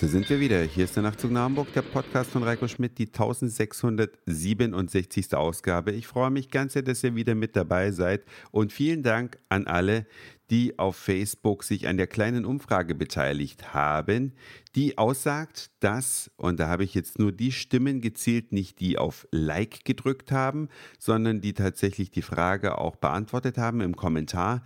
[0.00, 0.62] Da sind wir wieder.
[0.62, 5.34] Hier ist der Nachtzug nach Hamburg, der Podcast von Reiko Schmidt, die 1667.
[5.34, 5.92] Ausgabe.
[5.92, 9.66] Ich freue mich ganz sehr, dass ihr wieder mit dabei seid und vielen Dank an
[9.66, 10.06] alle,
[10.48, 14.32] die auf Facebook sich an der kleinen Umfrage beteiligt haben,
[14.74, 19.28] die aussagt, dass, und da habe ich jetzt nur die Stimmen gezielt, nicht die auf
[19.32, 24.64] Like gedrückt haben, sondern die tatsächlich die Frage auch beantwortet haben im Kommentar,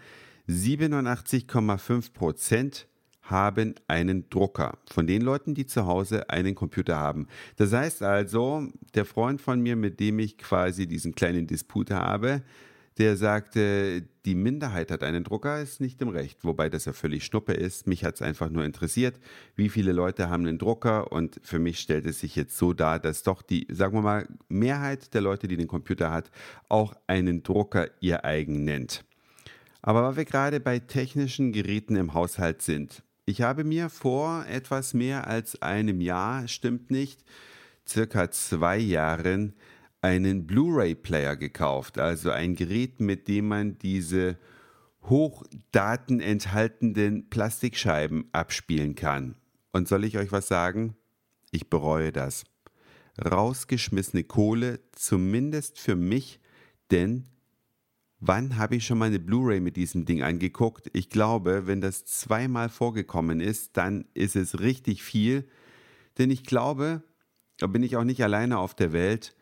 [0.49, 2.87] 87,5 Prozent
[3.23, 4.79] haben einen Drucker.
[4.91, 7.29] Von den Leuten, die zu Hause einen Computer haben.
[7.57, 12.43] Das heißt also, der Freund von mir, mit dem ich quasi diesen kleinen Disput habe,
[12.99, 17.25] der sagte, die Minderheit hat einen Drucker, ist nicht im Recht, wobei das ja völlig
[17.25, 17.87] Schnuppe ist.
[17.87, 19.19] Mich hat es einfach nur interessiert,
[19.57, 22.99] wie viele Leute haben einen Drucker und für mich stellt es sich jetzt so dar,
[22.99, 26.31] dass doch die, sagen wir mal, Mehrheit der Leute, die den Computer hat,
[26.69, 29.05] auch einen Drucker ihr eigen nennt.
[29.81, 34.95] Aber weil wir gerade bei technischen Geräten im Haushalt sind, ich habe mir vor etwas
[34.95, 37.25] mehr als einem Jahr, stimmt nicht,
[37.87, 39.55] circa zwei Jahren,
[40.01, 41.99] einen Blu-ray-Player gekauft.
[41.99, 44.37] Also ein Gerät, mit dem man diese
[45.05, 49.37] Hochdaten enthaltenden Plastikscheiben abspielen kann.
[49.73, 50.97] Und soll ich euch was sagen?
[51.51, 52.45] Ich bereue das.
[53.23, 56.41] Rausgeschmissene Kohle, zumindest für mich,
[56.91, 57.27] denn
[58.25, 60.89] Wann habe ich schon mal eine Blu-ray mit diesem Ding angeguckt?
[60.93, 65.49] Ich glaube, wenn das zweimal vorgekommen ist, dann ist es richtig viel.
[66.19, 67.03] Denn ich glaube,
[67.59, 69.35] da bin ich auch nicht alleine auf der Welt,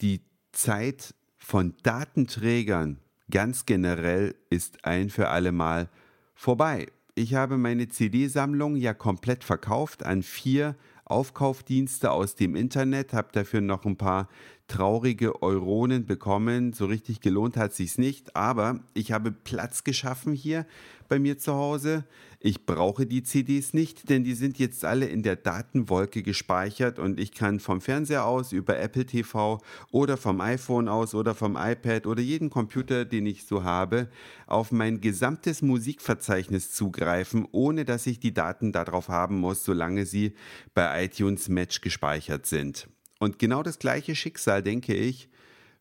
[0.00, 0.20] die
[0.52, 3.00] Zeit von Datenträgern
[3.32, 5.88] ganz generell ist ein für alle Mal
[6.36, 6.86] vorbei.
[7.16, 13.60] Ich habe meine CD-Sammlung ja komplett verkauft an vier Aufkaufdienste aus dem Internet, habe dafür
[13.60, 14.28] noch ein paar
[14.70, 16.72] traurige Euronen bekommen.
[16.72, 20.64] So richtig gelohnt hat sich's nicht, aber ich habe Platz geschaffen hier
[21.08, 22.04] bei mir zu Hause.
[22.38, 27.18] Ich brauche die CDs nicht, denn die sind jetzt alle in der Datenwolke gespeichert und
[27.18, 29.60] ich kann vom Fernseher aus über Apple TV
[29.90, 34.08] oder vom iPhone aus oder vom iPad oder jeden Computer, den ich so habe,
[34.46, 40.34] auf mein gesamtes Musikverzeichnis zugreifen, ohne dass ich die Daten darauf haben muss, solange sie
[40.74, 42.88] bei iTunes Match gespeichert sind.
[43.20, 45.28] Und genau das gleiche Schicksal, denke ich,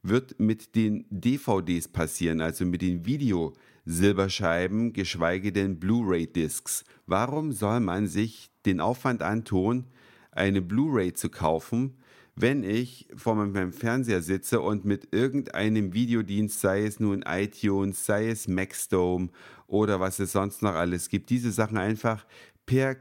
[0.04, 6.84] wird mit den DVDs passieren, also mit den Videosilberscheiben, geschweige denn Blu-ray-Discs.
[7.06, 9.86] Warum soll man sich den Aufwand antun,
[10.32, 11.98] eine Blu-ray zu kaufen,
[12.36, 18.30] wenn ich vor meinem Fernseher sitze und mit irgendeinem Videodienst, sei es nun iTunes, sei
[18.30, 19.30] es Maxdome
[19.68, 22.26] oder was es sonst noch alles gibt, diese Sachen einfach
[22.66, 22.98] per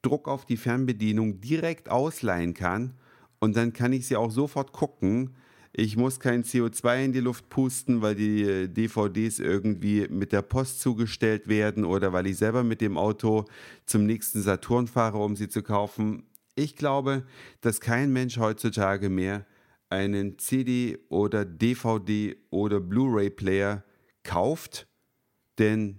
[0.00, 2.94] Druck auf die Fernbedienung direkt ausleihen kann
[3.42, 5.34] und dann kann ich sie auch sofort gucken.
[5.72, 10.42] Ich muss kein CO2 in die Luft pusten, weil die äh, DVDs irgendwie mit der
[10.42, 13.46] Post zugestellt werden oder weil ich selber mit dem Auto
[13.84, 16.22] zum nächsten Saturn fahre, um sie zu kaufen.
[16.54, 17.24] Ich glaube,
[17.62, 19.44] dass kein Mensch heutzutage mehr
[19.90, 23.82] einen CD oder DVD oder Blu-ray-Player
[24.22, 24.86] kauft,
[25.58, 25.98] denn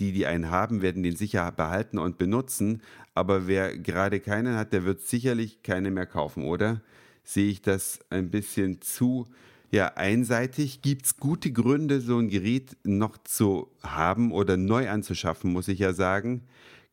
[0.00, 2.82] die, die einen haben, werden den sicher behalten und benutzen.
[3.14, 6.80] Aber wer gerade keinen hat, der wird sicherlich keine mehr kaufen, oder?
[7.24, 9.26] Sehe ich das ein bisschen zu
[9.70, 10.82] ja, einseitig?
[10.82, 15.78] Gibt es gute Gründe, so ein Gerät noch zu haben oder neu anzuschaffen, muss ich
[15.78, 16.42] ja sagen?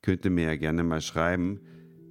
[0.02, 1.60] Könnt ihr mir ja gerne mal schreiben.